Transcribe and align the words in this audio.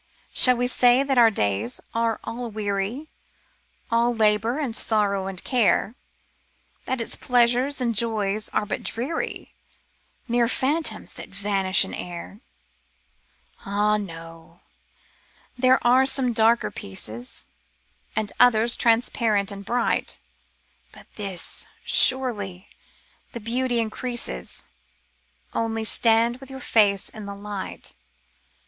Shall 0.33 0.57
we 0.57 0.65
say 0.65 1.03
that 1.03 1.19
our 1.19 1.29
days 1.29 1.79
are 1.93 2.19
all 2.23 2.49
weary? 2.49 3.07
All 3.91 4.15
labour, 4.15 4.57
and 4.57 4.75
sorrow, 4.75 5.27
and 5.27 5.43
care. 5.43 5.93
That 6.85 6.99
its 6.99 7.15
pleasures 7.15 7.79
and 7.79 7.93
joys 7.93 8.49
are 8.49 8.65
but 8.65 8.81
dreary, 8.81 9.53
Mere 10.27 10.47
phantoms 10.47 11.13
that 11.13 11.29
vanish 11.29 11.85
in 11.85 11.93
air? 11.93 12.39
300 13.61 13.61
The 13.61 13.61
Philosopher's 13.61 13.61
Stone 13.61 13.73
Ah, 13.75 13.97
no! 13.97 14.59
there 15.55 15.85
are 15.87 16.07
some 16.07 16.33
darker 16.33 16.71
pieces, 16.71 17.45
And 18.15 18.31
others 18.39 18.75
transparent 18.75 19.51
and 19.51 19.63
bright; 19.63 20.17
But 20.91 21.05
this, 21.13 21.67
surely, 21.85 22.67
the 23.33 23.39
beauty 23.39 23.79
increases,— 23.79 24.63
Only— 25.53 25.83
stand 25.83 26.37
with 26.37 26.49
your 26.49 26.59
face 26.59 27.11
to 27.11 27.23
the 27.23 27.35
light. 27.35 27.93